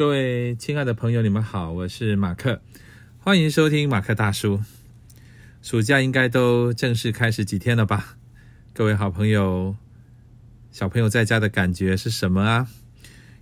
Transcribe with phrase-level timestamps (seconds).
[0.00, 2.62] 各位亲爱的朋友，你们好，我是马克，
[3.18, 4.62] 欢迎收听马克大叔。
[5.60, 8.16] 暑假应该都正式开始几天了吧？
[8.72, 9.76] 各位好朋友，
[10.72, 12.66] 小朋友在家的感觉是什么啊？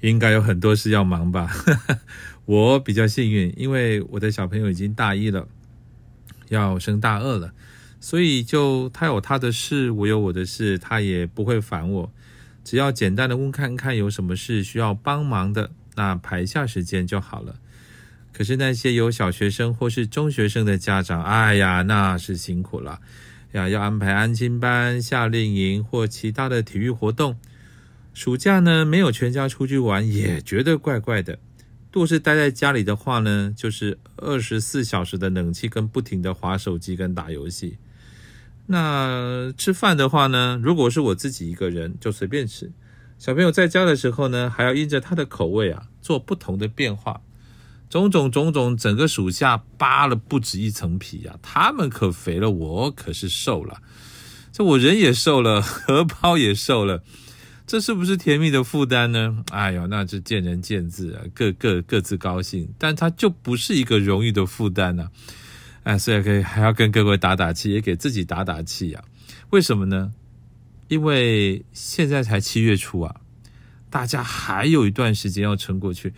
[0.00, 1.50] 应该有很多事要忙吧？
[2.46, 5.48] 我比较幸运，因为我的小朋友已经大一了，
[6.50, 7.52] 要升大二了，
[7.98, 12.12] 所以就他有他的事，我有我的事，他也不会烦我。
[12.62, 17.56] 只要简单的问看看有什么事需要帮忙的，那排下时间就好了。
[18.32, 23.00] 可是那些有小学生或是中学生的家长，哎呀，那是辛苦了
[23.52, 23.68] 呀！
[23.68, 27.36] 要安排安亲班、夏令营或其他的体育活动。
[28.12, 31.38] 暑假呢，没有全家出去玩，也觉得怪怪的。
[31.92, 37.78] 若是待在家里的话呢，就是二十四小时的冷气跟不停的划手机跟打游戏。
[38.66, 42.72] 那吃饭的话呢，如果是我自己一个人，就随便吃。
[43.18, 47.20] 小朋友在家的时候呢，还要因着他的口味啊，做不同的变化。
[47.90, 51.38] 种种种种，整个暑假扒了不止一层皮呀！
[51.40, 53.80] 他们可肥了，我可是瘦了。
[54.50, 57.04] 这我人也瘦了， 荷包也瘦了，
[57.66, 59.44] 这是不是甜蜜的负担呢？
[59.52, 62.68] 哎呦，那是见仁见智啊，各各各自高兴。
[62.78, 65.08] 但它就不是一个荣誉的负担呢。
[65.84, 69.04] 哎，所以可以还要跟各位打打气，也给自己打打气呀。
[69.50, 70.12] 为什么呢？
[70.88, 73.16] 因为现在才七月初啊，
[73.90, 76.12] 大家还有一段时间要撑过去。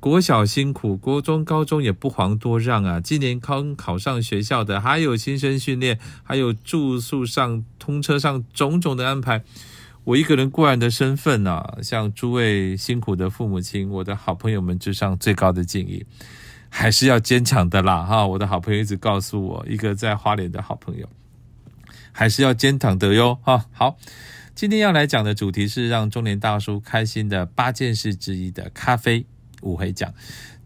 [0.00, 2.98] 国小辛苦，国中、高中也不遑多让啊。
[2.98, 9.44] 今年刚考上学校的，还有新生训练，还有住宿上、通车上种种的安排。
[10.02, 16.04] 我一个人固然的身份啊，向诸位辛苦的父母亲、我的好朋友们致上最高的敬意，
[16.68, 18.02] 还是要坚强的啦！
[18.02, 21.08] 哈，我的好朋友一直告诉我，一个在花莲的好朋友，
[22.12, 23.38] 还是要坚强的哟！
[23.42, 23.96] 哈，好，
[24.54, 29.26] 今天要来讲的主题是让中年大叔开心的八件事之一的咖啡。
[29.62, 30.12] 五回讲，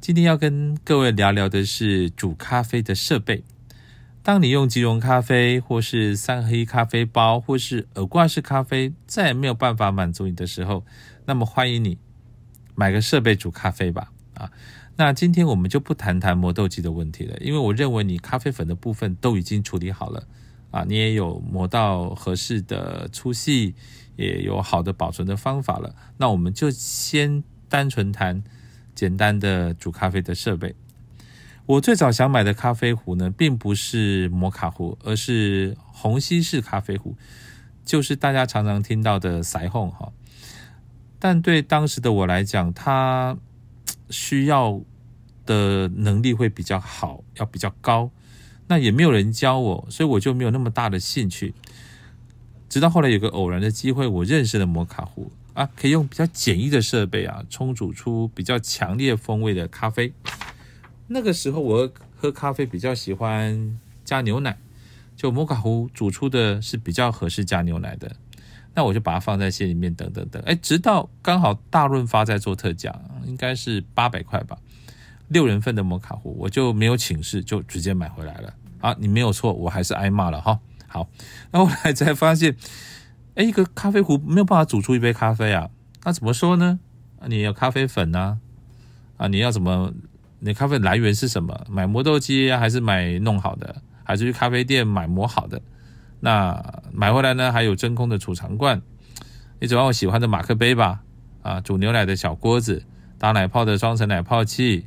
[0.00, 3.44] 今天要跟各位聊聊的是煮咖啡的设备。
[4.22, 10.84] 当你用即溶咖啡，或是三合一咖啡包，或是耳挂式咖啡，再也没有办法满足你的时候，
[11.26, 11.98] 那么欢迎你
[12.74, 14.10] 买个设备煮咖啡吧。
[14.34, 14.50] 啊，
[14.96, 20.26] 那今天我们就不谈谈磨豆机的问题了，因为我认为你咖啡粉的部分都已经处理好了
[20.76, 23.74] 啊，你也有磨到合适的粗细，
[24.16, 25.94] 也有好的保存的方法了。
[26.16, 28.42] 那我们就先单纯谈。
[28.96, 30.74] 简单的煮咖啡的设备，
[31.66, 37.14] 我最早想买的咖啡壶呢，并不是摩卡壶，而是虹吸式咖啡壶，
[37.84, 40.10] 就是大家常常听到的腮红哈。
[41.18, 43.36] 但对当时的我来讲，它
[44.08, 44.80] 需要
[45.44, 48.10] 的能力会比较好，要比较高，
[48.68, 51.54] 那也没有人教我，所以我就没有那么大的兴趣。
[52.68, 55.32] 直到后来有个偶然的机会，我认识了摩卡壶。
[55.54, 60.12] 啊，可以用比较简易的设备啊，冲煮出比较强烈风味的咖啡。
[61.06, 64.58] 那个时候我喝咖啡比较喜欢加牛奶，
[65.16, 68.14] 就摩卡壶煮出的是比较合适加牛奶的。
[68.74, 72.94] 那我就把它放在心里面等等等，哎，直到刚好大润发在做特价，
[73.24, 74.58] 应该是八百块吧，
[75.28, 78.54] 六人份的摩卡壶，我就没有请示，就直接买回来了。
[78.80, 80.58] 啊，你没有错，我还是挨骂了哈。
[80.86, 81.08] 好，
[81.50, 82.56] 那后来才发现。
[83.34, 85.68] 哎，一个咖啡壶没有办法煮出一杯咖啡啊？
[86.04, 86.80] 那怎么说呢？
[87.26, 88.40] 你要咖啡粉呢？
[89.18, 89.92] 啊，你要怎么？
[90.38, 91.66] 你咖啡来源是什么？
[91.68, 93.82] 买磨豆机还是买弄好的？
[94.04, 95.60] 还是去咖啡店买磨好的？
[96.20, 97.52] 那买回来呢？
[97.52, 98.80] 还有真空的储藏罐，
[99.60, 101.02] 你只要我喜欢的马克杯吧？
[101.42, 102.84] 啊，煮牛奶的小锅子，
[103.18, 104.86] 打奶泡的双层奶泡器，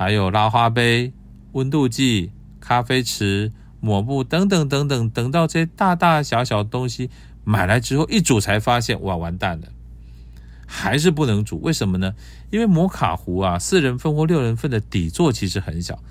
[0.00, 1.12] 还有拉花杯、
[1.52, 7.10] 温度计、咖啡池、抹布等等等等，等到这些大大小小东西。
[7.44, 9.68] 买来之后一煮才发现，哇，完蛋了，
[10.66, 11.60] 还是不能煮。
[11.60, 12.14] 为什么呢？
[12.48, 16.02] 因为摩卡壶啊，四人份或六人份的底座其实很小，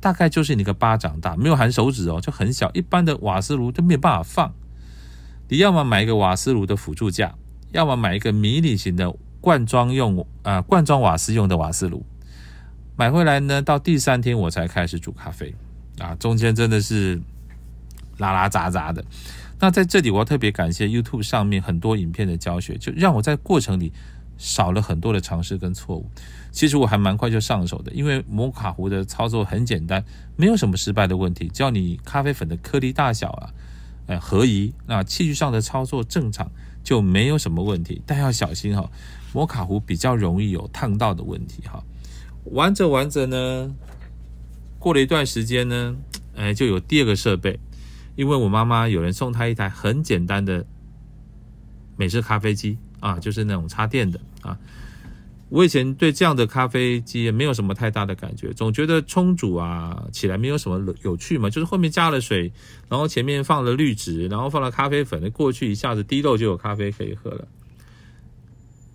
[0.00, 2.70] 大概就是你个巴掌大，没有含手指哦，就很小。
[2.72, 4.54] 一般的瓦斯炉都没有办法放。
[5.50, 7.34] 你要么买一个瓦斯炉的辅助架，
[7.72, 12.06] 要么买一个迷你型的罐装用啊罐装瓦斯用的瓦斯炉。
[12.96, 15.54] 买回来呢，到第三天我才开始煮咖啡
[15.98, 17.20] 啊，中间真的是
[18.18, 19.04] 拉拉杂杂的。
[19.58, 23.92] 那在这里，我要特别感谢 YouTube 上面很多影片的教学，就让我在过程里
[24.36, 26.08] 少了很多的尝试跟错误。
[26.52, 30.04] 其实我还蛮快就上手的，因为摩卡壶的操作很简单，
[30.36, 31.48] 没有什么失败的问题。
[31.52, 33.50] 只要你咖啡粉的颗粒大小啊，
[34.06, 36.48] 呃合宜，那器具上的操作正常，
[36.84, 38.00] 就没有什么问题。
[38.06, 38.88] 但要小心哈，
[39.32, 41.82] 摩卡壶比较容易有烫到的问题哈。
[42.44, 43.74] 玩着玩着呢，
[44.78, 45.96] 过了一段时间呢，
[46.36, 47.58] 哎，就有第二个设备。
[48.16, 50.64] 因为我妈妈有人送她一台很简单的
[51.96, 54.56] 美式咖啡机啊，就是那种插电的啊。
[55.48, 62.52] 我以前对这样的咖啡机也没有什么太大的感觉，总觉得冲煮啊起来没有什么有趣嘛，就是后面加了水，
[62.88, 67.46] 然后前面放了滤纸，然后放了咖啡粉，过去一下子滴漏就有咖啡可以喝了。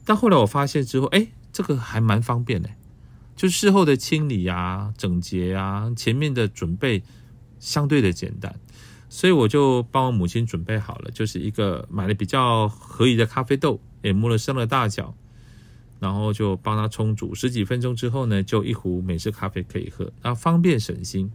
[0.06, 2.70] 但后来我发现之后，哎，这个还蛮方便的，
[3.40, 7.02] 就事后的清理啊、整洁啊、前面的准备
[7.58, 8.54] 相对的简单，
[9.08, 15.16] 所以我就帮我母亲准备好了，就是一个买了比较合宜的咖啡豆，也摸了生了大脚。
[16.02, 21.32] 然后就帮她冲煮十几分钟之后呢，就一壶美式咖啡可以喝，啊，方便省心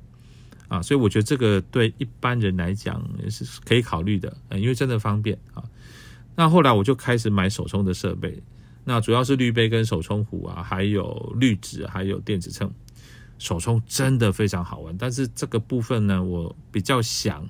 [0.69, 5.65] 啊，所以我觉得这个对一般人来讲是可以考虑的，因为真的方便啊。
[6.37, 8.43] 那后来我就开始买手冲的设备，
[8.85, 12.71] 那主要是滤杯跟手冲壶啊，还有滤纸，还有电子秤。
[13.39, 17.49] 手冲真的非常好玩，但是这个部分呢，我比较想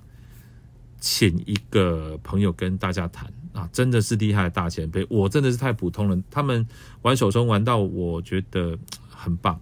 [0.99, 3.33] 请一个朋友跟大家谈。
[3.53, 6.21] 啊，真的是厉害的大前辈，我真的是太普通了。
[6.29, 6.67] 他们
[7.03, 8.77] 玩手冲玩到我觉得
[9.09, 9.61] 很棒。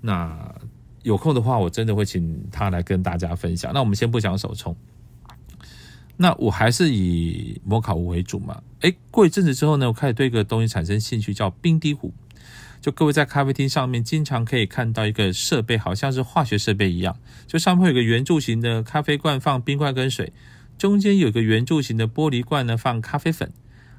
[0.00, 0.52] 那
[1.04, 3.72] 有空的话，我真的会请他来跟大家分享。
[3.72, 4.76] 那我们先不讲手冲，
[6.16, 8.60] 那我还是以摩卡壶为主嘛。
[8.80, 12.12] 诶，过一阵子之后呢，我开始对一个东西产生兴趣，叫冰滴壶。
[12.80, 20.32] 就各位在咖啡厅上面经常可以看到一个设备，好像是化学设备一样，就上面有个圆柱形的咖啡罐，放冰块跟水。
[20.78, 23.48] 中间有个圆柱形的玻璃罐呢，放咖啡粉；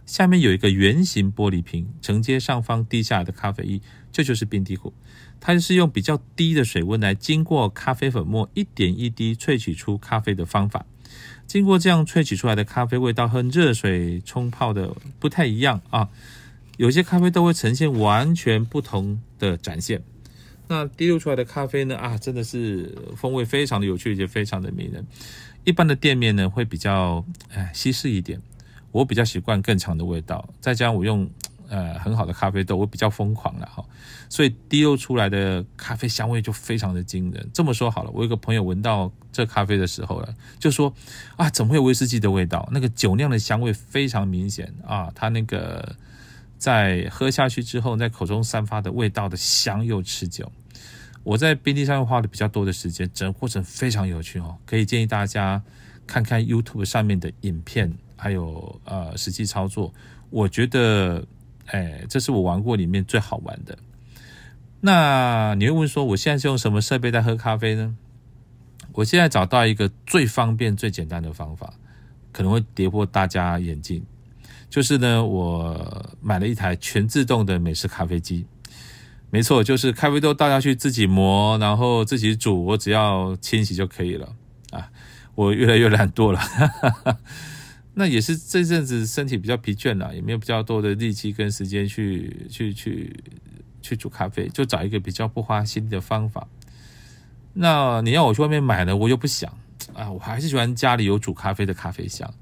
[0.06, 3.82] 下面有一个圆形玻璃瓶，承接上方滴下来的咖啡液，
[4.14, 4.94] 这就是冰滴壶。
[5.42, 10.86] 它就是用比较低的水温来经过咖啡粉末一点一滴萃取出咖啡的方法。
[11.50, 16.08] 经过这样萃取出来的咖啡味道和热水冲泡的不太一样啊，
[16.78, 20.04] 有些咖啡都会呈现完全不同的展现。
[20.68, 21.98] 那滴露出来的咖啡呢？
[21.98, 25.04] 啊，真的是风味非常的有趣，也非常的迷人。
[25.64, 28.40] 一般的店面呢会比较哎稀释一点，
[28.92, 31.28] 我比较习惯更强的味道，再加上我用
[31.70, 33.86] 呃很好的咖啡豆，我比较疯狂了哈，
[34.28, 37.50] 所以滴漏出来的咖啡香味就非常的惊人。
[37.54, 40.94] 这么说好了，我有个朋友闻到这咖啡的时候了，就说
[41.38, 42.68] 啊，怎么会有威士忌的味道？
[42.72, 45.96] 那个酒酿的香味非常明显啊，它那个
[46.58, 50.52] 在喝下去之后，在口中散发的味道的香又持久。
[51.24, 55.62] 我在冰滴上面花了比较多的时间，整个过程非常有趣哦，可以建议大家
[56.08, 59.94] 看看 YouTube 上面的影片，还有呃实际操作。
[60.32, 61.26] 我觉得，
[61.72, 63.78] 哎，这是我玩过里面最好玩的。
[64.82, 67.96] 那你会问说，我现在是用什么设备在喝咖啡呢？
[68.94, 71.74] 我现在找到一个最方便、最简单的方法，
[72.32, 74.04] 可能会跌破大家眼镜，
[74.70, 78.46] 就是呢，我买了一台全自动的美式咖啡机。
[79.30, 84.34] 没错，就是咖啡豆倒下去自己磨，然后自己煮，我只要清洗就可以了
[84.72, 84.90] 啊！
[85.36, 86.40] 我越来越懒惰了，
[88.00, 93.14] 那也是这阵子身体比较疲倦了，也没有比较多的力气跟时间去去去
[93.82, 96.48] 去煮咖啡，就找一个比较不花心的方法。
[97.52, 99.52] 那你要我去外面买呢，我又不想
[99.94, 102.34] 啊，我还是喜欢家里有煮咖啡的咖啡香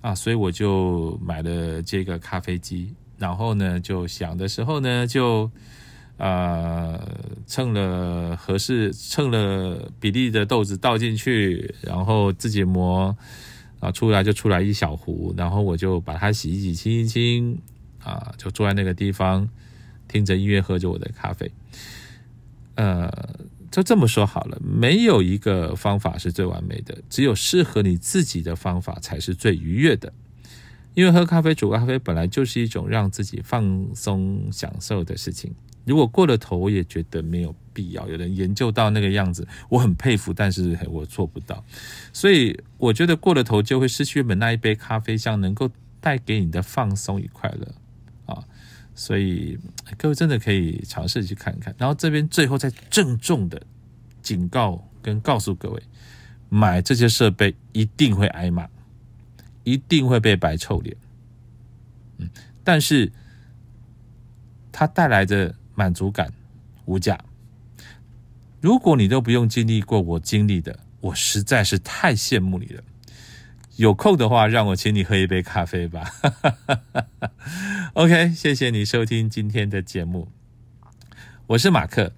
[0.00, 5.50] 啊，所以我就买了这个咖啡机，然后呢，就想的时候呢，就。
[6.18, 6.98] 呃，
[7.46, 13.14] 称了合适，称了比例的豆子倒进去，然后自己磨，
[13.80, 17.58] 啊，出来就出来一小壶，然后我就把它洗一洗，清一清，
[18.02, 19.48] 啊，就坐在那个地方，
[20.08, 21.50] 听着音乐，喝着我的咖啡。
[22.74, 23.10] 呃，
[23.70, 30.12] 就这么说好了，没有一个方法是最完美的，只有适合你自己的方法才是最愉悦的。
[30.94, 35.54] 因为喝咖啡、煮咖啡本来就是一种让自己放松、享受的事情。
[35.86, 38.08] 如果过了头，我也觉得没有必要。
[38.08, 41.64] 有人研究到那个样子，我很佩服，但是我做不到。
[42.12, 47.72] 所以我觉得过了头就会失去原本那一杯咖啡香能够带给你的放松与快乐
[48.26, 48.42] 啊。
[48.96, 49.56] 所以
[49.96, 51.72] 各位真的可以尝试去看看。
[51.78, 53.62] 然后这边最后再郑重的
[54.22, 55.80] 警告跟告诉各位，
[56.48, 58.68] 买这些设备一定会挨骂，
[59.62, 60.96] 一定会被白臭脸。
[62.18, 62.28] 嗯，
[62.64, 63.12] 但是
[64.72, 65.54] 它带来的。
[65.76, 66.32] 满足感
[66.86, 67.16] 无价。
[68.60, 72.82] 如果你都不用经历过我经历的，我实在是太羡慕你了。
[73.76, 76.10] 有空的话，让我请你喝一杯咖啡吧。
[77.92, 80.28] OK，谢谢你收听今天的节目，
[81.46, 82.12] 我是马克。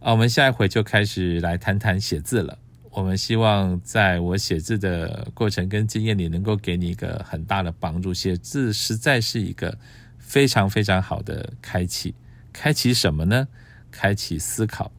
[0.00, 2.58] 啊，我们下一回就开始来谈谈写字了。
[2.90, 8.14] 我们希望在我写字的过程跟经验里，能够给你一个很大的帮助。
[8.14, 9.76] 写字实在是一个
[10.18, 12.14] 非常非常好的开启。
[12.54, 13.48] 开启什么呢？
[13.90, 14.90] 开启思考，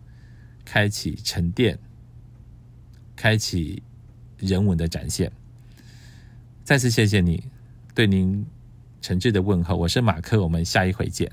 [0.63, 1.79] 开启沉淀，
[3.15, 3.81] 开启
[4.38, 5.31] 人文的展现。
[6.63, 7.43] 再次谢谢你
[7.95, 8.45] 对您
[9.01, 11.31] 诚挚的问候，我是马克，我们下一回见。